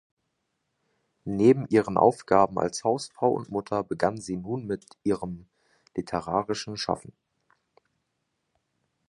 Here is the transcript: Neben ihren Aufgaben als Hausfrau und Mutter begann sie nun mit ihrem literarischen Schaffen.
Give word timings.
Neben 1.25 1.67
ihren 1.67 1.95
Aufgaben 1.95 2.57
als 2.57 2.83
Hausfrau 2.83 3.29
und 3.33 3.51
Mutter 3.51 3.83
begann 3.83 4.17
sie 4.19 4.35
nun 4.35 4.65
mit 4.65 4.87
ihrem 5.03 5.45
literarischen 5.95 6.75
Schaffen. 6.75 7.13